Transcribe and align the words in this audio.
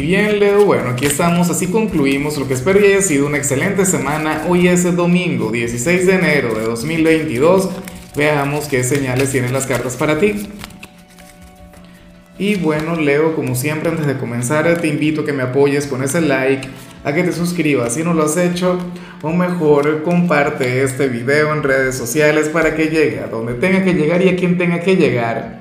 Bien, 0.00 0.40
Leo, 0.40 0.64
bueno, 0.64 0.88
aquí 0.88 1.04
estamos, 1.04 1.50
así 1.50 1.66
concluimos 1.66 2.38
lo 2.38 2.48
que 2.48 2.54
espero 2.54 2.80
que 2.80 2.86
haya 2.86 3.02
sido 3.02 3.26
una 3.26 3.36
excelente 3.36 3.84
semana. 3.84 4.46
Hoy 4.48 4.66
es 4.66 4.96
domingo 4.96 5.52
16 5.52 6.06
de 6.06 6.14
enero 6.14 6.54
de 6.54 6.62
2022. 6.62 7.68
Veamos 8.16 8.66
qué 8.66 8.82
señales 8.82 9.30
tienen 9.30 9.52
las 9.52 9.66
cartas 9.66 9.96
para 9.96 10.18
ti. 10.18 10.48
Y 12.38 12.54
bueno, 12.54 12.96
Leo, 12.96 13.36
como 13.36 13.54
siempre, 13.54 13.90
antes 13.90 14.06
de 14.06 14.16
comenzar, 14.16 14.80
te 14.80 14.88
invito 14.88 15.20
a 15.20 15.26
que 15.26 15.34
me 15.34 15.42
apoyes 15.42 15.86
con 15.86 16.02
ese 16.02 16.22
like, 16.22 16.66
a 17.04 17.12
que 17.12 17.22
te 17.22 17.32
suscribas 17.32 17.92
si 17.92 18.02
no 18.02 18.14
lo 18.14 18.24
has 18.24 18.38
hecho, 18.38 18.78
o 19.20 19.30
mejor, 19.32 20.02
comparte 20.02 20.82
este 20.82 21.08
video 21.08 21.52
en 21.52 21.62
redes 21.62 21.94
sociales 21.94 22.48
para 22.48 22.74
que 22.74 22.86
llegue 22.86 23.20
a 23.20 23.26
donde 23.26 23.52
tenga 23.52 23.84
que 23.84 23.92
llegar 23.92 24.22
y 24.22 24.30
a 24.30 24.36
quien 24.36 24.56
tenga 24.56 24.80
que 24.80 24.96
llegar. 24.96 25.59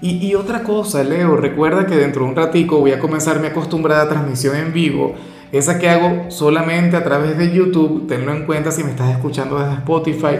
Y, 0.00 0.32
otra 0.36 0.62
cosa, 0.62 1.02
Leo, 1.02 1.36
recuerda 1.36 1.84
que 1.86 1.96
dentro 1.96 2.22
de 2.22 2.30
un 2.30 2.36
ratico 2.36 2.78
voy 2.78 2.92
a 2.92 3.00
comenzar 3.00 3.40
mi 3.40 3.48
acostumbrada 3.48 4.08
transmisión 4.08 4.54
en 4.54 4.72
vivo, 4.72 5.14
esa 5.50 5.80
que 5.80 5.88
hago 5.88 6.30
solamente 6.30 6.96
a 6.96 7.02
través 7.02 7.36
de 7.36 7.52
YouTube, 7.52 8.06
tenlo 8.06 8.32
en 8.32 8.46
cuenta 8.46 8.70
si 8.70 8.84
me 8.84 8.90
estás 8.90 9.10
escuchando 9.10 9.58
desde 9.58 9.74
Spotify 9.74 10.36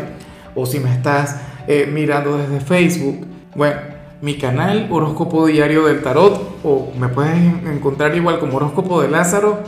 o 0.55 0.65
si 0.65 0.79
me 0.79 0.93
estás 0.93 1.41
eh, 1.67 1.91
mirando 1.93 2.37
desde 2.37 2.61
Facebook. 2.61 3.27
Bueno, 3.57 3.81
mi 4.23 4.35
canal 4.35 4.87
Horóscopo 4.91 5.47
Diario 5.47 5.87
del 5.87 6.03
Tarot, 6.03 6.61
o 6.63 6.93
me 6.97 7.09
puedes 7.09 7.37
encontrar 7.67 8.15
igual 8.15 8.39
como 8.39 8.59
Horóscopo 8.59 9.03
de 9.03 9.09
Lázaro, 9.09 9.65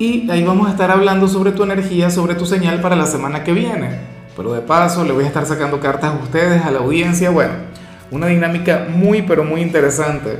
y 0.00 0.28
ahí 0.32 0.42
vamos 0.42 0.66
a 0.66 0.72
estar 0.72 0.90
hablando 0.90 1.28
sobre 1.28 1.52
tu 1.52 1.62
energía, 1.62 2.10
sobre 2.10 2.34
tu 2.34 2.44
señal 2.44 2.80
para 2.80 2.96
la 2.96 3.06
semana 3.06 3.44
que 3.44 3.52
viene. 3.52 4.00
Pero 4.36 4.52
de 4.52 4.62
paso 4.62 5.04
le 5.04 5.12
voy 5.12 5.22
a 5.22 5.28
estar 5.28 5.46
sacando 5.46 5.78
cartas 5.78 6.12
a 6.12 6.24
ustedes, 6.24 6.64
a 6.64 6.72
la 6.72 6.80
audiencia, 6.80 7.30
bueno 7.30 7.71
una 8.12 8.28
dinámica 8.28 8.86
muy, 8.88 9.22
pero 9.22 9.42
muy 9.42 9.62
interesante. 9.62 10.38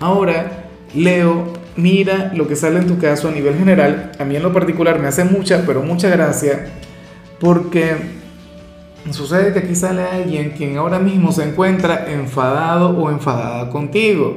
Ahora, 0.00 0.68
Leo, 0.94 1.52
mira 1.76 2.32
lo 2.34 2.48
que 2.48 2.56
sale 2.56 2.78
en 2.78 2.86
tu 2.86 2.98
caso 2.98 3.28
a 3.28 3.32
nivel 3.32 3.58
general. 3.58 4.12
A 4.18 4.24
mí 4.24 4.36
en 4.36 4.42
lo 4.42 4.52
particular 4.52 4.98
me 5.00 5.08
hace 5.08 5.24
mucha, 5.24 5.64
pero 5.66 5.82
mucha 5.82 6.08
gracia, 6.08 6.66
porque 7.40 7.96
sucede 9.10 9.52
que 9.52 9.58
aquí 9.58 9.74
sale 9.74 10.02
alguien 10.02 10.50
quien 10.56 10.76
ahora 10.76 10.98
mismo 10.98 11.32
se 11.32 11.44
encuentra 11.44 12.06
enfadado 12.10 12.90
o 12.90 13.10
enfadada 13.10 13.68
contigo. 13.68 14.36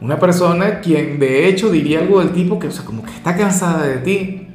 Una 0.00 0.18
persona 0.18 0.80
quien 0.80 1.18
de 1.18 1.48
hecho 1.48 1.70
diría 1.70 2.00
algo 2.00 2.20
del 2.20 2.30
tipo 2.30 2.58
que, 2.58 2.68
o 2.68 2.70
sea, 2.70 2.84
como 2.84 3.04
que 3.04 3.12
está 3.12 3.36
cansada 3.36 3.86
de 3.86 3.98
ti, 3.98 4.48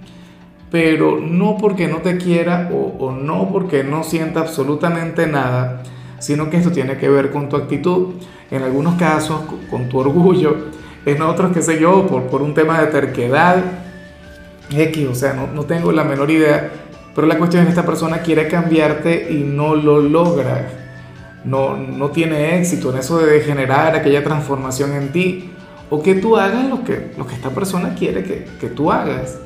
pero 0.71 1.19
no 1.19 1.57
porque 1.57 1.87
no 1.87 1.97
te 1.97 2.17
quiera 2.17 2.69
o, 2.71 3.05
o 3.05 3.11
no 3.11 3.49
porque 3.51 3.83
no 3.83 4.03
sienta 4.03 4.41
absolutamente 4.41 5.27
nada, 5.27 5.83
sino 6.19 6.49
que 6.49 6.57
esto 6.57 6.71
tiene 6.71 6.97
que 6.97 7.09
ver 7.09 7.31
con 7.31 7.49
tu 7.49 7.55
actitud, 7.55 8.15
en 8.51 8.63
algunos 8.63 8.95
casos 8.95 9.41
con 9.69 9.89
tu 9.89 9.99
orgullo, 9.99 10.55
en 11.05 11.21
otros, 11.21 11.51
qué 11.53 11.61
sé 11.61 11.79
yo, 11.79 12.07
por, 12.07 12.23
por 12.23 12.41
un 12.41 12.53
tema 12.53 12.79
de 12.81 12.87
terquedad, 12.87 13.63
X, 14.69 15.07
o 15.07 15.15
sea, 15.15 15.33
no, 15.33 15.47
no 15.47 15.63
tengo 15.63 15.91
la 15.91 16.03
menor 16.03 16.29
idea, 16.29 16.69
pero 17.15 17.27
la 17.27 17.37
cuestión 17.37 17.61
es 17.61 17.67
que 17.67 17.71
esta 17.71 17.85
persona 17.85 18.19
quiere 18.19 18.47
cambiarte 18.47 19.31
y 19.31 19.43
no 19.43 19.75
lo 19.75 19.99
logra, 20.01 20.67
no, 21.43 21.75
no 21.75 22.09
tiene 22.09 22.57
éxito 22.59 22.91
en 22.91 22.99
eso 22.99 23.19
de 23.19 23.39
generar 23.41 23.95
aquella 23.95 24.23
transformación 24.23 24.93
en 24.93 25.11
ti, 25.11 25.51
o 25.89 26.03
que 26.03 26.15
tú 26.15 26.37
hagas 26.37 26.69
lo 26.69 26.83
que, 26.83 27.11
lo 27.17 27.25
que 27.25 27.33
esta 27.33 27.49
persona 27.49 27.95
quiere 27.95 28.23
que, 28.23 28.45
que 28.59 28.67
tú 28.67 28.91
hagas. 28.91 29.39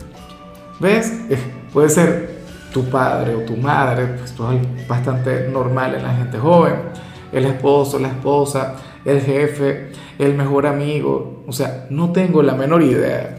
¿Ves? 0.79 1.13
Eh, 1.29 1.37
puede 1.71 1.89
ser 1.89 2.32
tu 2.73 2.89
padre 2.89 3.35
o 3.35 3.41
tu 3.41 3.55
madre, 3.55 4.07
pues 4.07 4.31
esto 4.31 4.51
es 4.51 4.87
bastante 4.87 5.47
normal 5.47 5.95
en 5.95 6.03
la 6.03 6.13
gente 6.15 6.37
joven, 6.37 6.73
el 7.31 7.45
esposo, 7.45 7.99
la 7.99 8.09
esposa, 8.09 8.75
el 9.05 9.21
jefe, 9.21 9.91
el 10.19 10.35
mejor 10.35 10.65
amigo, 10.67 11.43
o 11.47 11.51
sea, 11.51 11.87
no 11.89 12.11
tengo 12.11 12.41
la 12.41 12.55
menor 12.55 12.81
idea. 12.81 13.37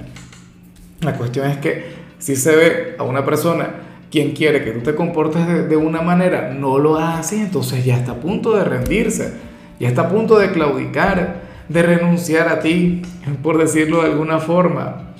La 1.00 1.14
cuestión 1.14 1.50
es 1.50 1.58
que 1.58 1.94
si 2.18 2.36
se 2.36 2.56
ve 2.56 2.96
a 2.98 3.02
una 3.02 3.24
persona 3.24 3.68
quien 4.10 4.32
quiere 4.32 4.62
que 4.62 4.70
tú 4.70 4.80
te 4.80 4.94
comportes 4.94 5.68
de, 5.68 5.76
una 5.76 6.00
manera, 6.00 6.54
no 6.54 6.78
lo 6.78 6.96
hace, 6.96 7.40
entonces 7.40 7.84
ya 7.84 7.96
está 7.96 8.12
a 8.12 8.20
punto 8.20 8.56
de 8.56 8.64
rendirse, 8.64 9.34
ya 9.80 9.88
está 9.88 10.02
a 10.02 10.08
punto 10.08 10.38
de 10.38 10.52
claudicar, 10.52 11.42
de 11.68 11.82
renunciar 11.82 12.48
a 12.48 12.60
ti, 12.60 13.02
por 13.42 13.58
decirlo 13.58 14.02
de 14.02 14.10
alguna 14.10 14.38
forma. 14.38 15.14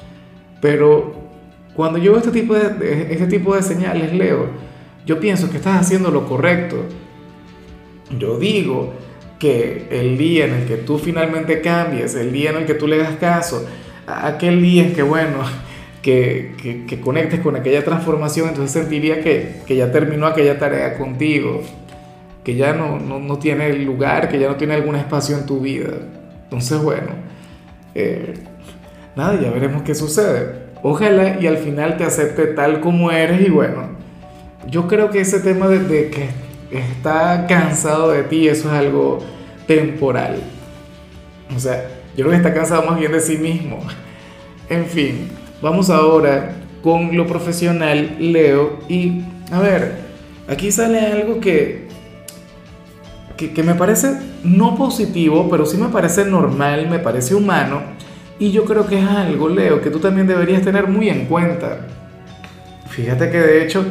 Pero 0.60 1.23
cuando 1.76 1.98
yo 1.98 2.12
veo 2.12 2.20
este 2.20 2.30
tipo 2.30 2.54
de, 2.54 3.12
este 3.12 3.26
tipo 3.26 3.54
de 3.54 3.62
señales, 3.62 4.12
Leo, 4.12 4.48
yo 5.04 5.18
pienso 5.18 5.50
que 5.50 5.56
estás 5.56 5.80
haciendo 5.80 6.10
lo 6.10 6.26
correcto. 6.26 6.76
Yo 8.18 8.38
digo 8.38 8.94
que 9.38 9.88
el 9.90 10.16
día 10.16 10.46
en 10.46 10.54
el 10.54 10.66
que 10.66 10.76
tú 10.76 10.98
finalmente 10.98 11.60
cambies, 11.60 12.14
el 12.14 12.32
día 12.32 12.50
en 12.50 12.58
el 12.58 12.66
que 12.66 12.74
tú 12.74 12.86
le 12.86 12.98
das 12.98 13.16
caso, 13.16 13.66
aquel 14.06 14.62
día 14.62 14.84
en 14.84 14.94
que, 14.94 15.02
bueno, 15.02 15.38
que, 16.02 16.84
que, 16.88 17.00
conectes 17.00 17.40
con 17.40 17.56
aquella 17.56 17.84
transformación, 17.84 18.50
entonces 18.50 18.70
sentiría 18.70 19.20
que, 19.20 19.62
que, 19.66 19.74
ya 19.74 19.90
terminó 19.90 20.26
aquella 20.26 20.58
tarea 20.58 20.96
contigo, 20.96 21.62
que 22.44 22.54
ya 22.54 22.72
no, 22.72 23.00
no, 23.00 23.18
no, 23.18 23.38
tiene 23.38 23.72
lugar, 23.72 24.28
que 24.28 24.38
ya 24.38 24.48
no 24.48 24.56
tiene 24.56 24.74
algún 24.74 24.96
espacio 24.96 25.36
en 25.36 25.46
tu 25.46 25.60
vida. 25.60 25.92
Entonces, 26.44 26.78
bueno, 26.78 27.08
eh, 27.94 28.34
nada, 29.16 29.40
ya 29.40 29.50
veremos 29.50 29.82
qué 29.82 29.94
sucede. 29.94 30.63
Ojalá 30.86 31.40
y 31.40 31.46
al 31.46 31.56
final 31.56 31.96
te 31.96 32.04
acepte 32.04 32.44
tal 32.48 32.80
como 32.80 33.10
eres 33.10 33.40
y 33.40 33.48
bueno, 33.48 33.88
yo 34.68 34.86
creo 34.86 35.08
que 35.08 35.22
ese 35.22 35.40
tema 35.40 35.66
de, 35.66 36.10
que 36.10 36.28
está 36.70 37.46
cansado 37.48 38.10
de 38.10 38.24
ti, 38.24 38.48
eso 38.48 38.68
es 38.68 38.74
algo 38.74 39.20
temporal. 39.66 40.42
O 41.56 41.58
sea, 41.58 41.88
yo 42.14 42.26
creo 42.26 42.32
que 42.32 42.36
está 42.36 42.52
cansado 42.52 42.82
más 42.82 42.98
bien 42.98 43.12
de 43.12 43.20
sí 43.20 43.38
mismo. 43.38 43.78
En 44.68 44.84
fin, 44.84 45.30
vamos 45.62 45.88
ahora 45.88 46.54
con 46.82 47.16
lo 47.16 47.26
profesional, 47.26 48.16
Leo. 48.20 48.80
Y 48.86 49.22
a 49.52 49.60
ver, 49.60 50.00
aquí 50.48 50.70
sale 50.70 51.00
algo 51.00 51.40
que, 51.40 51.88
que, 53.38 53.62
me 53.62 53.74
parece 53.74 54.18
no 54.42 54.76
positivo, 54.76 55.48
pero 55.50 55.64
sí 55.64 55.78
me 55.78 55.88
parece 55.88 56.26
normal, 56.26 56.90
me 56.90 56.98
parece 56.98 57.34
humano 57.34 58.03
y 58.38 58.50
yo 58.50 58.64
creo 58.64 58.86
que 58.86 58.98
es 58.98 59.06
algo, 59.06 59.48
Leo, 59.48 59.80
que 59.80 59.90
tú 59.90 60.00
también 60.00 60.26
deberías 60.26 60.62
tener 60.62 60.88
muy 60.88 61.08
en 61.08 61.26
cuenta. 61.26 61.86
Fíjate 62.88 63.30
que 63.30 63.38
de 63.38 63.64
hecho 63.64 63.84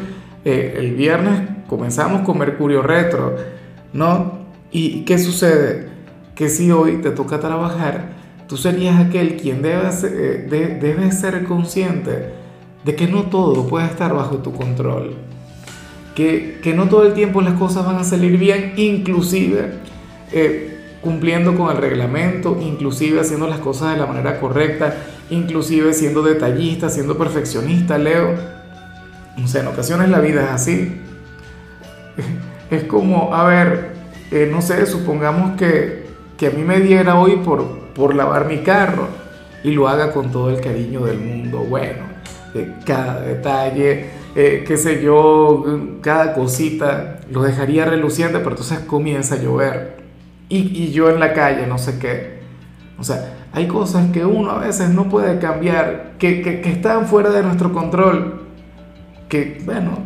eh, 0.44 0.76
el 0.78 0.96
viernes 0.96 1.42
comenzamos 1.68 2.22
con 2.22 2.38
Mercurio 2.38 2.82
Retro, 2.82 3.36
¿no? 3.94 4.44
¿Y 4.72 5.02
qué 5.06 5.18
sucede? 5.18 5.88
Que 6.36 6.50
si 6.50 6.72
hoy 6.72 6.98
te 6.98 7.12
toca 7.12 7.40
trabajar, 7.40 8.14
tú 8.48 8.58
serías 8.58 9.00
aquel 9.00 9.38
quien 9.38 9.62
debe 9.62 9.92
ser, 9.92 10.12
eh, 10.52 11.12
ser 11.12 11.44
consciente 11.46 12.34
de 12.84 12.96
que 12.96 13.08
no 13.08 13.24
todo 13.24 13.68
puede 13.68 13.86
estar 13.86 14.14
bajo 14.14 14.38
tu 14.38 14.54
control. 14.54 15.16
Que, 16.16 16.60
que 16.62 16.74
no 16.74 16.88
todo 16.90 17.06
el 17.06 17.14
tiempo 17.14 17.42
las 17.42 17.54
cosas 17.54 17.86
van 17.86 17.96
a 17.96 18.04
salir 18.04 18.38
bien, 18.38 18.74
inclusive 18.76 19.72
eh, 20.32 20.73
cumpliendo 21.04 21.56
con 21.56 21.70
el 21.70 21.78
reglamento, 21.78 22.58
inclusive 22.62 23.20
haciendo 23.20 23.48
las 23.48 23.60
cosas 23.60 23.94
de 23.94 24.00
la 24.00 24.06
manera 24.06 24.40
correcta, 24.40 24.96
inclusive 25.30 25.94
siendo 25.94 26.24
detallista, 26.24 26.90
siendo 26.90 27.18
perfeccionista, 27.18 27.98
Leo. 27.98 28.34
O 29.44 29.48
sea, 29.48 29.62
en 29.62 29.68
ocasiones 29.68 30.10
la 30.10 30.20
vida 30.20 30.44
es 30.44 30.50
así. 30.50 31.02
Es 32.72 32.86
como, 32.86 33.36
a 33.36 33.44
ver, 33.44 33.92
eh, 34.32 34.50
no 34.52 34.60
sé, 34.60 34.88
supongamos 34.88 35.58
que, 35.58 36.08
que, 36.38 36.48
a 36.48 36.50
mí 36.50 36.64
me 36.64 36.80
diera 36.80 37.20
hoy 37.20 37.36
por, 37.36 37.64
por 37.94 38.16
lavar 38.16 38.48
mi 38.48 38.60
carro 38.60 39.10
y 39.64 39.72
lo 39.72 39.88
haga 39.88 40.12
con 40.12 40.32
todo 40.32 40.50
el 40.50 40.60
cariño 40.60 41.06
del 41.06 41.20
mundo. 41.20 41.60
Bueno, 41.60 42.00
eh, 42.56 42.74
cada 42.84 43.22
detalle, 43.22 44.10
eh, 44.34 44.64
qué 44.66 44.78
sé 44.78 45.04
yo, 45.04 45.64
cada 46.02 46.34
cosita, 46.34 47.20
lo 47.30 47.44
dejaría 47.44 47.86
reluciente, 47.86 48.40
pero 48.40 48.52
entonces 48.52 48.80
comienza 48.80 49.36
a 49.36 49.40
llover 49.40 50.03
y, 50.50 50.92
yo 50.92 51.10
en 51.10 51.20
la 51.20 51.34
calle, 51.34 51.66
no 51.68 51.78
sé 51.78 51.98
qué. 52.00 52.40
O 52.98 53.04
sea, 53.04 53.36
hay 53.52 53.68
cosas 53.68 54.12
que 54.12 54.26
uno 54.26 54.52
a 54.52 54.60
veces 54.60 54.90
no 54.90 55.10
puede 55.10 55.40
cambiar, 55.40 56.14
que, 56.20 56.42
que, 56.42 56.70
están 56.70 57.08
fuera 57.08 57.30
de 57.32 57.44
nuestro 57.44 57.74
control, 57.74 58.44
que, 59.30 59.62
bueno, 59.66 59.98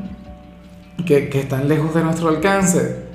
que, 1.06 1.30
que, 1.30 1.40
están 1.42 1.68
lejos 1.68 1.94
de 1.94 2.04
nuestro 2.04 2.30
alcance. 2.30 3.08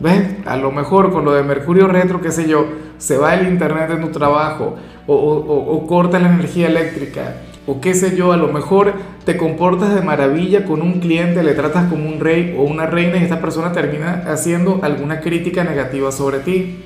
¿Ves? 0.00 0.36
A 0.46 0.56
lo 0.56 0.72
mejor 0.72 1.12
con 1.12 1.24
lo 1.24 1.32
de 1.32 1.42
Mercurio 1.44 1.86
Retro, 1.86 2.20
qué 2.20 2.32
sé 2.32 2.48
yo, 2.48 2.66
se 2.98 3.16
va 3.16 3.34
el 3.34 3.46
internet 3.46 3.90
en 3.90 4.00
tu 4.00 4.10
trabajo 4.10 4.76
o, 5.06 5.14
o, 5.14 5.76
o 5.76 5.86
corta 5.86 6.18
la 6.18 6.28
energía 6.28 6.66
eléctrica 6.66 7.34
o 7.66 7.80
qué 7.80 7.94
sé 7.94 8.14
yo, 8.16 8.32
a 8.32 8.36
lo 8.36 8.48
mejor 8.48 8.92
te 9.24 9.36
comportas 9.36 9.94
de 9.94 10.02
maravilla 10.02 10.64
con 10.64 10.82
un 10.82 11.00
cliente, 11.00 11.42
le 11.42 11.54
tratas 11.54 11.88
como 11.88 12.06
un 12.06 12.20
rey 12.20 12.54
o 12.58 12.62
una 12.62 12.86
reina 12.86 13.16
y 13.16 13.22
esta 13.22 13.40
persona 13.40 13.72
termina 13.72 14.24
haciendo 14.26 14.80
alguna 14.82 15.20
crítica 15.20 15.64
negativa 15.64 16.12
sobre 16.12 16.40
ti. 16.40 16.84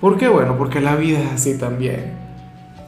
¿Por 0.00 0.18
qué? 0.18 0.28
Bueno, 0.28 0.58
porque 0.58 0.80
la 0.80 0.96
vida 0.96 1.20
es 1.20 1.32
así 1.32 1.58
también. 1.58 2.12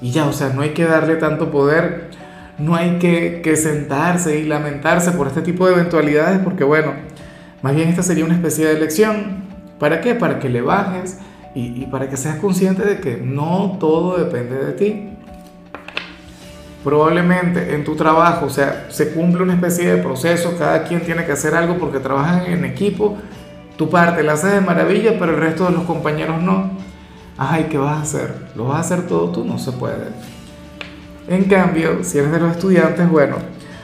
Y 0.03 0.11
ya, 0.11 0.27
o 0.27 0.33
sea, 0.35 0.51
no 0.51 0.61
hay 0.61 0.71
que 0.71 0.85
darle 0.85 1.17
tanto 1.17 1.51
poder, 1.51 2.11
no 2.59 2.75
hay 2.75 2.99
que, 2.99 3.57
sentarse 3.57 4.39
y 4.39 4.45
lamentarse 4.45 5.13
por 5.13 5.27
este 5.27 5.41
tipo 5.41 5.67
de 5.67 5.73
eventualidades, 5.73 6.41
porque 6.41 6.65
bueno, 6.65 6.93
más 7.63 7.75
bien 7.75 7.89
esta 7.89 8.03
sería 8.03 8.27
una 8.27 8.35
especie 8.35 8.67
de 8.67 8.79
lección. 8.79 9.47
¿Para 9.79 10.03
qué? 10.03 10.15
Para 10.15 10.39
que 10.39 10.51
le 10.51 10.61
bajes 10.61 11.19
y, 11.55 11.83
y 11.83 11.87
para 11.87 12.11
que 12.11 12.19
seas 12.19 12.37
consciente 12.37 12.83
de 12.83 13.01
que 13.01 13.17
no 13.17 13.79
todo 13.81 14.19
depende 14.23 14.57
de 14.57 14.73
ti. 14.73 15.16
Probablemente 16.87 17.75
en 17.75 17.83
tu 17.83 17.97
trabajo, 17.97 18.47
o 18.47 18.49
sea, 18.49 18.87
se 18.91 19.11
cumple 19.11 19.43
una 19.43 19.55
especie 19.55 19.93
de 19.93 20.01
proceso, 20.01 20.55
cada 20.57 20.85
quien 20.85 21.01
tiene 21.01 21.27
que 21.27 21.33
hacer 21.33 21.53
algo 21.53 21.79
porque 21.79 21.99
trabajan 21.99 22.47
en 22.47 22.65
equipo, 22.65 23.19
tu 23.77 23.91
parte 23.91 24.23
la 24.23 24.35
haces 24.35 24.53
de 24.53 24.61
maravilla, 24.61 25.19
pero 25.19 25.33
el 25.35 25.41
resto 25.41 25.65
de 25.65 25.73
los 25.73 25.83
compañeros 25.83 26.41
no. 26.41 26.71
Ay, 27.37 27.67
¿qué 27.69 27.77
vas 27.77 27.99
a 27.99 28.03
hacer? 28.03 28.35
¿Lo 28.55 28.67
vas 28.67 28.77
a 28.77 28.81
hacer 28.83 29.09
todo 29.09 29.31
tú? 29.33 29.45
No 29.45 29.59
se 29.59 29.73
puede. 29.73 30.11
En 31.27 31.43
cambio, 31.47 32.05
si 32.05 32.19
eres 32.19 32.31
de 32.31 32.39
los 32.39 32.53
estudiantes, 32.53 33.11
bueno, 33.11 33.35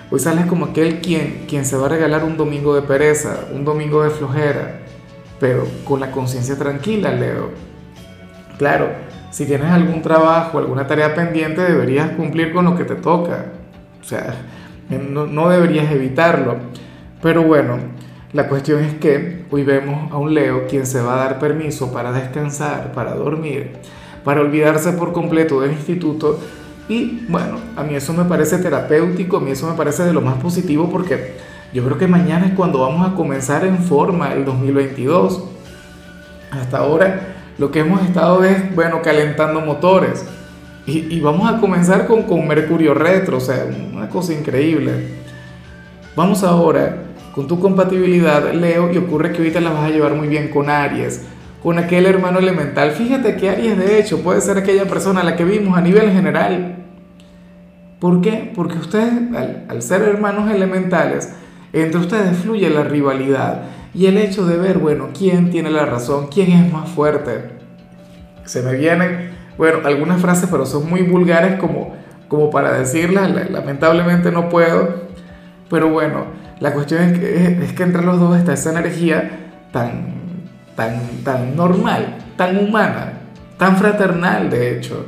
hoy 0.09 0.21
sales 0.21 0.47
como 0.47 0.67
aquel 0.67 1.01
quien, 1.01 1.47
quien 1.49 1.65
se 1.65 1.77
va 1.77 1.87
a 1.87 1.89
regalar 1.89 2.23
un 2.23 2.37
domingo 2.37 2.73
de 2.73 2.83
pereza, 2.83 3.47
un 3.53 3.65
domingo 3.65 4.05
de 4.05 4.11
flojera, 4.11 4.79
pero 5.41 5.67
con 5.85 5.99
la 5.99 6.13
conciencia 6.13 6.57
tranquila, 6.57 7.11
Leo. 7.11 7.51
Claro, 8.59 8.91
si 9.33 9.47
tienes 9.47 9.73
algún 9.73 10.03
trabajo, 10.03 10.59
alguna 10.59 10.87
tarea 10.87 11.15
pendiente, 11.15 11.63
deberías 11.63 12.11
cumplir 12.11 12.53
con 12.53 12.67
lo 12.67 12.77
que 12.77 12.85
te 12.85 12.97
toca. 12.97 13.47
O 14.01 14.05
sea, 14.05 14.35
no, 14.91 15.27
no 15.27 15.49
deberías 15.49 15.91
evitarlo. 15.91 16.57
Pero 17.23 17.43
bueno, 17.43 17.79
la 18.35 18.47
cuestión 18.47 18.85
es 18.85 18.95
que 18.95 19.47
hoy 19.51 19.65
vemos 19.65 20.13
a 20.13 20.19
un 20.19 20.35
Leo 20.35 20.67
quien 20.67 20.85
se 20.85 21.01
va 21.01 21.15
a 21.15 21.25
dar 21.25 21.39
permiso 21.39 21.95
para 21.95 22.13
descansar, 22.13 22.93
para 22.93 23.15
dormir, 23.15 23.73
para 24.23 24.43
olvidarse 24.43 24.93
por 24.93 25.15
completo 25.15 25.63
del 25.63 25.73
instituto. 25.73 26.39
Y 26.91 27.25
bueno, 27.31 27.57
a 27.75 27.85
mí 27.85 27.95
eso 27.95 28.13
me 28.13 28.25
parece 28.25 28.59
terapéutico, 28.59 29.39
a 29.39 29.41
mí 29.41 29.53
eso 29.53 29.67
me 29.67 29.77
parece 29.77 30.03
de 30.05 30.13
lo 30.13 30.21
más 30.21 30.35
positivo 30.35 30.91
porque 30.91 31.37
yo 31.73 31.83
creo 31.85 31.97
que 31.97 32.07
mañana 32.07 32.45
es 32.49 32.53
cuando 32.53 32.81
vamos 32.81 33.11
a 33.11 33.15
comenzar 33.15 33.65
en 33.65 33.79
forma 33.79 34.35
el 34.35 34.45
2022. 34.45 35.45
Hasta 36.51 36.77
ahora 36.77 37.32
lo 37.63 37.71
que 37.71 37.79
hemos 37.79 38.03
estado 38.03 38.43
es, 38.43 38.75
bueno, 38.75 39.03
calentando 39.03 39.61
motores. 39.61 40.27
Y, 40.85 41.21
vamos 41.21 41.49
a 41.49 41.61
comenzar 41.61 42.09
con, 42.09 42.25
con 42.25 42.49
Mercurio 42.49 42.93
retro, 42.93 43.37
o 43.37 43.41
sea, 43.41 43.69
una 43.95 44.09
cosa 44.09 44.33
increíble. 44.33 44.91
Vamos 46.17 46.43
ahora 46.43 47.05
con 47.33 47.47
tu 47.47 47.61
compatibilidad, 47.61 48.53
Leo, 48.53 48.93
y 48.93 48.97
ocurre 48.97 49.31
que 49.31 49.39
ahorita 49.39 49.61
la 49.61 49.71
vas 49.71 49.85
a 49.85 49.91
llevar 49.91 50.15
muy 50.15 50.27
bien 50.27 50.49
con 50.49 50.69
Aries, 50.69 51.25
con 51.63 51.79
aquel 51.79 52.07
hermano 52.07 52.41
elemental. 52.41 52.91
Fíjate 52.91 53.37
que 53.37 53.51
Aries, 53.51 53.79
de 53.79 54.01
hecho, 54.01 54.25
puede 54.25 54.41
ser 54.41 54.59
aquella 54.59 54.87
persona 54.87 55.21
a 55.21 55.25
la 55.25 55.37
que 55.37 55.45
vimos 55.45 55.79
a 55.79 55.83
nivel 55.83 56.11
general. 56.11 56.79
¿Por 58.01 58.23
qué? 58.23 58.51
Porque 58.57 58.77
ustedes, 58.77 59.13
al, 59.37 59.67
al 59.69 59.83
ser 59.83 60.03
hermanos 60.03 60.51
elementales, 60.51 61.33
entre 61.73 62.01
ustedes 62.01 62.39
fluye 62.39 62.69
la 62.71 62.83
rivalidad 62.83 63.63
y 63.95 64.07
el 64.07 64.17
hecho 64.17 64.47
de 64.47 64.57
ver, 64.57 64.79
bueno, 64.79 65.11
quién 65.17 65.51
tiene 65.51 65.71
la 65.71 65.85
razón, 65.85 66.29
quién 66.29 66.53
es 66.53 66.73
más 66.73 66.89
fuerte. 66.89 67.51
Se 68.45 68.63
me 68.63 68.75
vienen, 68.75 69.33
bueno, 69.59 69.81
algunas 69.85 70.21
frases, 70.21 70.49
pero 70.51 70.65
son 70.65 70.89
muy 70.89 71.03
vulgares 71.03 71.59
como, 71.59 71.95
como 72.29 72.51
para 72.51 72.73
decirlas, 72.73 73.31
lamentablemente 73.51 74.33
no 74.33 74.49
puedo, 74.49 75.03
pero 75.69 75.91
bueno, 75.91 76.27
la 76.61 76.73
cuestión 76.73 77.03
es 77.03 77.19
que, 77.19 77.65
es 77.65 77.73
que 77.73 77.83
entre 77.83 78.03
los 78.03 78.19
dos 78.19 78.37
está 78.37 78.55
esa 78.55 78.71
energía 78.71 79.31
tan, 79.73 80.15
tan, 80.75 81.01
tan 81.25 81.55
normal, 81.57 82.19
tan 82.37 82.57
humana, 82.57 83.13
tan 83.59 83.77
fraternal, 83.77 84.49
de 84.49 84.77
hecho. 84.77 85.05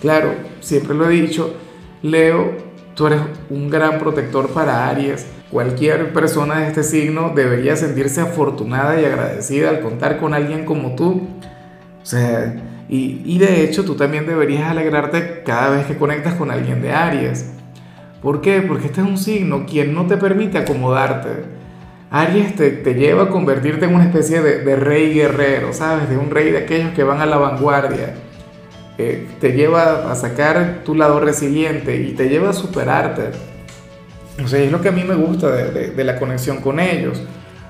Claro, 0.00 0.34
siempre 0.60 0.94
lo 0.94 1.08
he 1.08 1.12
dicho, 1.12 1.54
Leo, 2.02 2.52
tú 2.94 3.06
eres 3.06 3.20
un 3.50 3.70
gran 3.70 3.98
protector 3.98 4.48
para 4.50 4.88
Aries 4.88 5.26
Cualquier 5.54 6.12
persona 6.12 6.62
de 6.62 6.66
este 6.66 6.82
signo 6.82 7.30
debería 7.32 7.76
sentirse 7.76 8.20
afortunada 8.20 9.00
y 9.00 9.04
agradecida 9.04 9.70
al 9.70 9.82
contar 9.82 10.18
con 10.18 10.34
alguien 10.34 10.64
como 10.64 10.96
tú. 10.96 11.28
O 12.02 12.04
sea, 12.04 12.56
y, 12.88 13.38
de 13.38 13.62
hecho 13.62 13.84
tú 13.84 13.94
también 13.94 14.26
deberías 14.26 14.68
alegrarte 14.68 15.44
cada 15.46 15.70
vez 15.70 15.86
que 15.86 15.96
conectas 15.96 16.34
con 16.34 16.50
alguien 16.50 16.82
de 16.82 16.90
Aries. 16.90 17.52
¿Por 18.20 18.40
qué? 18.40 18.62
Porque 18.62 18.86
este 18.86 19.00
es 19.00 19.06
un 19.06 19.16
signo 19.16 19.64
quien 19.64 19.94
no 19.94 20.08
te 20.08 20.16
permite 20.16 20.58
acomodarte. 20.58 21.44
Aries 22.10 22.56
te, 22.56 22.72
te 22.72 22.94
lleva 22.94 23.22
a 23.22 23.28
convertirte 23.28 23.84
en 23.84 23.94
una 23.94 24.06
especie 24.06 24.42
de, 24.42 24.64
de, 24.64 24.74
rey 24.74 25.14
guerrero, 25.14 25.72
¿sabes? 25.72 26.08
De 26.08 26.18
un 26.18 26.30
rey 26.30 26.50
de 26.50 26.58
aquellos 26.58 26.90
que 26.94 27.04
van 27.04 27.20
a 27.20 27.26
la 27.26 27.36
vanguardia. 27.36 28.14
Eh, 28.98 29.28
te 29.38 29.52
lleva 29.52 30.10
a 30.10 30.16
sacar 30.16 30.82
tu 30.84 30.96
lado 30.96 31.20
resiliente 31.20 31.94
y 32.02 32.10
te 32.14 32.28
lleva 32.28 32.50
a 32.50 32.54
superarte. 32.54 33.53
O 34.42 34.48
sea, 34.48 34.60
es 34.60 34.72
lo 34.72 34.80
que 34.80 34.88
a 34.88 34.92
mí 34.92 35.04
me 35.04 35.14
gusta 35.14 35.50
de, 35.50 36.04
la 36.04 36.18
conexión 36.18 36.58
con 36.58 36.80
ellos. 36.80 37.22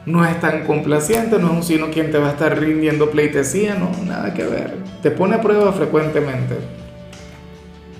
No 0.07 0.25
es 0.25 0.39
tan 0.41 0.65
complaciente, 0.65 1.39
no 1.39 1.49
es 1.49 1.53
un 1.53 1.63
sino 1.63 1.91
quien 1.91 2.11
te 2.11 2.19
va 2.19 2.29
a 2.29 2.33
estar 2.33 2.59
rindiendo 2.59 3.11
pleitesía, 3.11 3.75
no, 3.75 3.91
nada 4.05 4.35
que 4.35 4.45
ver. 4.45 4.75
Te 5.03 5.11
pone 5.11 5.37
a 5.37 5.41
prueba 5.41 5.73
frecuentemente. 5.73 6.57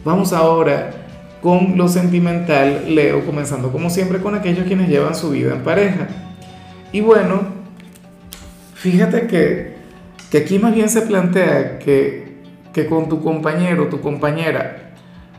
Vamos 0.05 0.33
ahora 0.33 0.91
con 1.43 1.77
lo 1.77 1.89
sentimental, 1.89 2.95
Leo, 2.95 3.25
comenzando 3.25 3.71
como 3.71 3.91
siempre 3.91 4.19
con 4.19 4.35
aquellos 4.35 4.67
quienes 4.67 4.89
llevan 4.89 5.15
su 5.15 5.31
vida 5.31 5.55
en 5.55 5.63
pareja. 5.63 6.09
Y 6.93 7.01
bueno, 7.01 7.43
fíjate 8.75 9.27
que, 9.27 9.75
que 10.31 10.39
aquí 10.39 10.59
más 10.59 10.75
bien 10.75 10.89
se 10.89 11.03
plantea 11.03 11.79
que, 11.79 12.39
que 12.73 12.87
con 12.87 13.09
tu 13.09 13.23
compañero, 13.23 13.89
tu 13.89 14.01
compañera, 14.01 14.94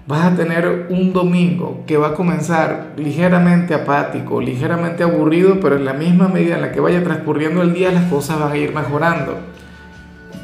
vas 0.07 0.33
a 0.33 0.35
tener 0.35 0.87
un 0.89 1.13
domingo 1.13 1.83
que 1.87 1.97
va 1.97 2.09
a 2.09 2.13
comenzar 2.13 2.93
ligeramente 2.95 3.73
apático, 3.73 4.39
ligeramente 4.39 5.03
aburrido, 5.03 5.59
pero 5.59 5.77
en 5.77 5.85
la 5.85 5.93
misma 5.93 6.27
medida 6.27 6.55
en 6.55 6.61
la 6.61 6.71
que 6.71 6.79
vaya 6.79 7.03
transcurriendo 7.03 7.63
el 7.63 7.73
día 7.73 7.91
las 7.91 8.05
cosas 8.05 8.39
van 8.39 8.51
a 8.51 8.57
ir 8.57 8.73
mejorando. 8.73 9.37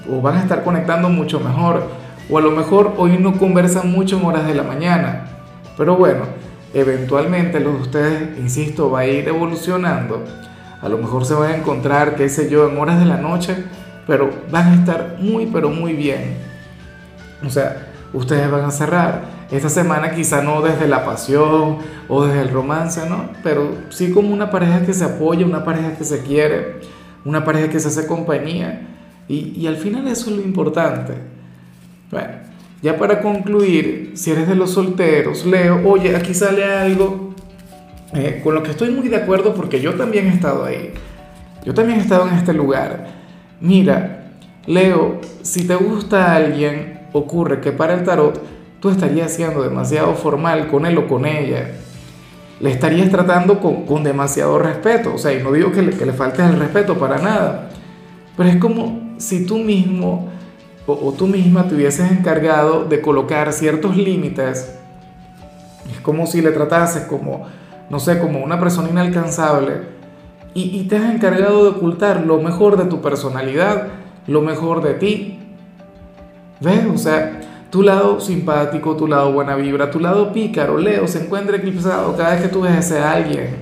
O 0.09 0.21
van 0.21 0.37
a 0.37 0.41
estar 0.41 0.63
conectando 0.63 1.09
mucho 1.09 1.39
mejor. 1.39 1.83
O 2.29 2.37
a 2.37 2.41
lo 2.41 2.51
mejor 2.51 2.95
hoy 2.97 3.17
no 3.19 3.37
conversan 3.37 3.91
mucho 3.91 4.17
en 4.17 4.25
horas 4.25 4.47
de 4.47 4.55
la 4.55 4.63
mañana, 4.63 5.25
pero 5.77 5.95
bueno, 5.95 6.23
eventualmente 6.73 7.59
los 7.59 7.73
de 7.73 7.81
ustedes, 7.81 8.39
insisto, 8.39 8.89
va 8.89 8.99
a 8.99 9.07
ir 9.07 9.27
evolucionando, 9.27 10.23
a 10.81 10.89
lo 10.89 10.97
mejor 10.97 11.25
se 11.25 11.33
van 11.33 11.51
a 11.51 11.57
encontrar, 11.57 12.15
qué 12.15 12.29
sé 12.29 12.49
yo, 12.49 12.69
en 12.69 12.77
horas 12.77 12.99
de 12.99 13.05
la 13.05 13.17
noche, 13.17 13.55
pero 14.07 14.29
van 14.49 14.67
a 14.67 14.75
estar 14.75 15.17
muy, 15.19 15.47
pero 15.47 15.69
muy 15.69 15.93
bien. 15.93 16.37
O 17.45 17.49
sea, 17.49 17.87
ustedes 18.13 18.49
van 18.49 18.65
a 18.65 18.71
cerrar 18.71 19.40
esta 19.51 19.69
semana 19.69 20.15
quizá 20.15 20.41
no 20.41 20.61
desde 20.61 20.87
la 20.87 21.05
pasión 21.05 21.77
o 22.07 22.25
desde 22.25 22.41
el 22.41 22.49
romance, 22.49 23.07
¿no? 23.09 23.29
Pero 23.43 23.75
sí 23.89 24.11
como 24.11 24.33
una 24.33 24.49
pareja 24.49 24.85
que 24.85 24.93
se 24.93 25.03
apoya, 25.03 25.45
una 25.45 25.65
pareja 25.65 25.97
que 25.97 26.05
se 26.05 26.21
quiere, 26.23 26.79
una 27.25 27.43
pareja 27.43 27.69
que 27.69 27.79
se 27.79 27.89
hace 27.89 28.07
compañía. 28.07 28.87
Y, 29.27 29.53
y 29.57 29.67
al 29.67 29.77
final 29.77 30.07
eso 30.07 30.29
es 30.29 30.37
lo 30.37 30.41
importante. 30.41 31.13
Bueno, 32.09 32.29
ya 32.81 32.97
para 32.97 33.21
concluir, 33.21 34.11
si 34.15 34.31
eres 34.31 34.47
de 34.47 34.55
los 34.55 34.71
solteros, 34.71 35.45
Leo, 35.45 35.81
oye, 35.87 36.15
aquí 36.15 36.33
sale 36.33 36.63
algo 36.63 37.35
eh, 38.13 38.41
con 38.43 38.55
lo 38.55 38.63
que 38.63 38.71
estoy 38.71 38.89
muy 38.89 39.07
de 39.07 39.17
acuerdo 39.17 39.53
porque 39.53 39.79
yo 39.79 39.93
también 39.95 40.27
he 40.27 40.33
estado 40.33 40.65
ahí. 40.65 40.91
Yo 41.63 41.73
también 41.73 41.99
he 41.99 42.01
estado 42.01 42.27
en 42.27 42.35
este 42.35 42.53
lugar. 42.53 43.07
Mira, 43.61 44.31
Leo, 44.65 45.21
si 45.43 45.67
te 45.67 45.75
gusta 45.75 46.35
alguien, 46.35 47.01
ocurre 47.13 47.61
que 47.61 47.71
para 47.71 47.93
el 47.93 48.03
tarot 48.03 48.41
tú 48.81 48.89
estarías 48.89 49.33
siendo 49.33 49.61
demasiado 49.61 50.13
formal 50.15 50.67
con 50.67 50.85
él 50.85 50.97
o 50.97 51.07
con 51.07 51.25
ella. 51.25 51.71
Le 52.59 52.71
estarías 52.71 53.09
tratando 53.09 53.59
con, 53.59 54.03
demasiado 54.03 54.59
respeto. 54.59 55.13
O 55.15 55.17
sea, 55.17 55.33
y 55.33 55.41
no 55.41 55.51
digo 55.51 55.71
que 55.71 55.81
le, 55.81 55.91
que 55.91 56.05
le 56.05 56.13
faltes 56.13 56.45
el 56.45 56.59
respeto 56.59 56.97
para 56.97 57.19
nada. 57.19 57.69
Pero 58.35 58.49
es 58.49 58.57
como 58.57 59.15
si 59.17 59.45
tú 59.45 59.59
mismo 59.59 60.29
o, 60.87 61.13
tú 61.13 61.27
misma 61.27 61.67
te 61.67 61.75
hubieses 61.75 62.11
encargado 62.11 62.85
de 62.85 63.01
colocar 63.01 63.53
ciertos 63.53 63.95
límites. 63.95 64.75
Es 65.91 65.99
como 66.01 66.25
si 66.25 66.41
le 66.41 66.51
tratases 66.51 67.03
como, 67.03 67.47
no 67.89 67.99
sé, 67.99 68.19
como 68.19 68.43
una 68.43 68.59
persona 68.59 68.89
inalcanzable. 68.89 70.01
Y, 70.53 70.79
y 70.79 70.83
te 70.87 70.97
has 70.97 71.13
encargado 71.13 71.63
de 71.63 71.69
ocultar 71.69 72.25
lo 72.25 72.39
mejor 72.41 72.77
de 72.77 72.85
tu 72.85 73.01
personalidad, 73.01 73.87
lo 74.27 74.41
mejor 74.41 74.81
de 74.81 74.95
ti. 74.95 75.39
¿Ves? 76.59 76.85
O 76.93 76.97
sea, 76.97 77.39
tu 77.71 77.81
lado 77.81 78.19
simpático, 78.19 78.97
tu 78.97 79.07
lado 79.07 79.31
buena 79.31 79.55
vibra, 79.55 79.89
tu 79.89 79.99
lado 79.99 80.33
pícaro, 80.33 80.77
Leo, 80.77 81.07
se 81.07 81.23
encuentra 81.23 81.55
eclipsado 81.55 82.15
cada 82.17 82.31
vez 82.31 82.41
que 82.41 82.49
tú 82.49 82.61
ves 82.61 82.91
a 82.91 83.13
alguien. 83.13 83.55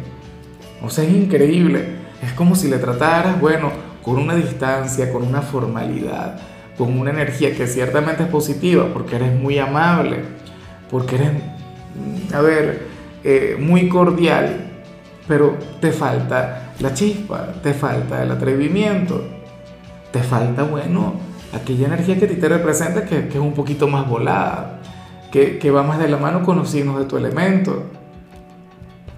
O 0.83 0.89
sea, 0.89 1.03
es 1.03 1.11
increíble. 1.11 1.99
Es 2.21 2.33
como 2.33 2.55
si 2.55 2.67
le 2.67 2.79
trataras, 2.79 3.39
bueno, 3.39 3.71
con 4.01 4.17
una 4.17 4.35
distancia, 4.35 5.13
con 5.13 5.23
una 5.23 5.41
formalidad, 5.41 6.39
con 6.75 6.99
una 6.99 7.11
energía 7.11 7.53
que 7.55 7.67
ciertamente 7.67 8.23
es 8.23 8.29
positiva, 8.29 8.87
porque 8.91 9.15
eres 9.15 9.39
muy 9.39 9.59
amable, 9.59 10.21
porque 10.89 11.15
eres, 11.15 11.31
mm, 11.33 12.33
a 12.33 12.41
ver, 12.41 12.87
eh, 13.23 13.57
muy 13.59 13.87
cordial, 13.89 14.71
pero 15.27 15.55
te 15.79 15.91
falta 15.91 16.73
la 16.79 16.93
chispa, 16.95 17.53
te 17.61 17.73
falta 17.73 18.23
el 18.23 18.31
atrevimiento, 18.31 19.23
te 20.11 20.23
falta, 20.23 20.63
bueno, 20.63 21.28
aquella 21.53 21.87
energía 21.87 22.17
que 22.17 22.25
a 22.25 22.27
ti 22.27 22.35
te 22.35 22.49
representa 22.49 23.05
que, 23.05 23.27
que 23.27 23.37
es 23.37 23.43
un 23.43 23.53
poquito 23.53 23.87
más 23.87 24.07
volada, 24.07 24.79
que, 25.31 25.57
que, 25.57 25.71
va 25.71 25.83
más 25.83 25.99
de 25.99 26.07
la 26.07 26.17
mano 26.17 26.43
con 26.43 26.57
los 26.57 26.69
signos 26.69 26.99
de 26.99 27.05
tu 27.05 27.17
elemento. 27.17 27.83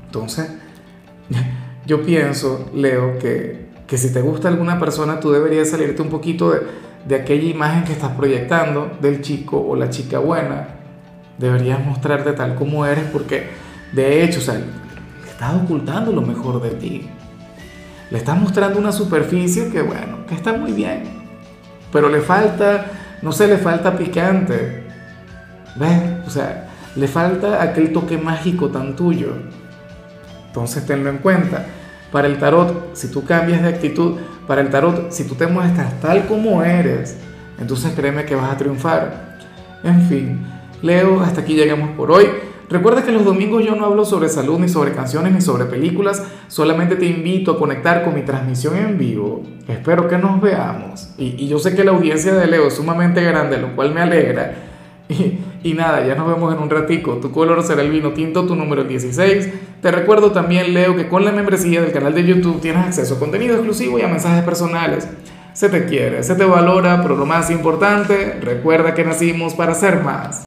Entonces, 0.06 0.52
yo 1.86 2.04
pienso, 2.04 2.70
Leo, 2.74 3.18
que, 3.20 3.70
que 3.88 3.98
si 3.98 4.12
te 4.14 4.22
gusta 4.22 4.48
alguna 4.48 4.80
persona, 4.80 5.20
tú 5.20 5.32
deberías 5.32 5.70
salirte 5.70 6.02
un 6.02 6.10
poquito 6.10 6.52
de, 6.52 6.62
de 7.08 7.16
aquella 7.16 7.50
imagen 7.50 7.84
que 7.84 7.94
estás 7.94 8.12
proyectando 8.12 8.92
del 9.02 9.22
chico 9.22 9.60
o 9.60 9.76
la 9.76 9.90
chica 9.90 10.20
buena, 10.20 10.68
deberías 11.38 11.84
mostrarte 11.86 12.34
tal 12.34 12.56
como 12.56 12.86
eres 12.86 13.06
porque 13.06 13.50
de 13.92 14.24
hecho, 14.24 14.40
o 14.40 14.42
sea, 14.42 14.62
estás 15.28 15.56
ocultando 15.56 16.12
lo 16.12 16.22
mejor 16.22 16.62
de 16.62 16.72
ti. 16.72 17.10
Le 18.10 18.18
estás 18.18 18.40
mostrando 18.40 18.80
una 18.80 18.92
superficie 18.92 19.70
que 19.70 19.82
bueno, 19.82 20.26
que 20.28 20.36
está 20.36 20.54
muy 20.54 20.72
bien, 20.72 21.21
pero 21.92 22.10
le 22.10 22.22
falta, 22.22 22.86
no 23.22 23.32
sé, 23.32 23.48
le 23.48 23.58
falta 23.58 23.98
picante. 23.98 24.84
¿Ves? 25.76 26.28
O 26.28 26.30
sea, 26.30 26.68
le 26.96 27.08
falta 27.08 27.62
aquel 27.62 27.94
toque 27.94 28.18
mágico 28.18 28.70
tan 28.70 28.96
tuyo. 28.96 29.34
Entonces 30.48 30.86
tenlo 30.86 31.10
en 31.10 31.18
cuenta. 31.18 31.66
Para 32.12 32.28
el 32.28 32.38
tarot, 32.38 32.94
si 32.94 33.10
tú 33.10 33.24
cambias 33.24 33.62
de 33.62 33.70
actitud, 33.70 34.18
para 34.48 34.62
el 34.62 34.70
tarot, 34.70 35.12
si 35.12 35.24
tú 35.24 35.36
te 35.36 35.48
muestras 35.48 36.00
tal 36.02 36.28
como 36.28 36.62
eres, 36.62 37.16
entonces 37.60 37.94
créeme 37.96 38.26
que 38.26 38.36
vas 38.36 38.52
a 38.52 38.58
triunfar. 38.58 39.38
En 39.84 40.02
fin, 40.08 40.46
Leo, 40.82 41.22
hasta 41.22 41.42
aquí 41.42 41.54
llegamos 41.54 41.92
por 41.92 42.12
hoy. 42.12 42.28
Recuerda 42.72 43.04
que 43.04 43.12
los 43.12 43.26
domingos 43.26 43.66
yo 43.66 43.76
no 43.76 43.86
hablo 43.86 44.06
sobre 44.06 44.30
salud, 44.30 44.58
ni 44.58 44.70
sobre 44.70 44.94
canciones, 44.94 45.34
ni 45.34 45.42
sobre 45.42 45.66
películas, 45.66 46.24
solamente 46.48 46.96
te 46.96 47.06
invito 47.06 47.52
a 47.52 47.60
conectar 47.60 48.06
con 48.06 48.16
mi 48.16 48.22
transmisión 48.22 48.78
en 48.78 48.98
vivo. 48.98 49.44
Espero 49.68 50.08
que 50.08 50.18
nos 50.18 50.40
veamos. 50.40 51.10
Y, 51.18 51.48
yo 51.50 51.60
sé 51.60 51.76
que 51.76 51.84
la 51.84 51.92
audiencia 51.92 52.34
de 52.34 52.48
Leo 52.48 52.70
es 52.70 52.76
sumamente 52.76 53.22
grande, 53.22 53.58
lo 53.58 53.76
cual 53.76 53.94
me 53.94 54.02
alegra. 54.02 54.56
Y, 55.64 55.76
nada, 55.76 56.04
ya 56.08 56.16
nos 56.16 56.28
vemos 56.28 56.52
en 56.52 56.60
un 56.60 56.72
ratico. 56.72 57.18
Tu 57.18 57.30
color 57.30 57.62
será 57.62 57.84
el 57.84 57.92
vino 57.92 58.14
tinto, 58.14 58.48
tu 58.48 58.56
número 58.56 58.84
16. 58.84 59.50
Te 59.80 59.92
recuerdo 59.92 60.32
también, 60.32 60.74
Leo, 60.74 60.96
que 60.96 61.08
con 61.08 61.24
la 61.24 61.32
membresía 61.32 61.82
del 61.82 61.92
canal 61.92 62.16
de 62.16 62.24
YouTube 62.24 62.60
tienes 62.62 62.84
acceso 62.84 63.14
a 63.14 63.20
contenido 63.20 63.54
exclusivo 63.54 64.00
y 64.00 64.02
a 64.02 64.08
mensajes 64.08 64.44
personales. 64.44 65.08
Se 65.54 65.70
te 65.70 65.86
quiere, 65.86 66.24
se 66.24 66.34
te 66.34 66.46
valora, 66.46 67.04
pero 67.04 67.16
lo 67.16 67.28
más 67.28 67.52
importante, 67.52 68.40
recuerda 68.42 68.96
que 68.96 69.04
nacimos 69.04 69.54
para 69.54 69.76
ser 69.76 70.02
más. 70.02 70.40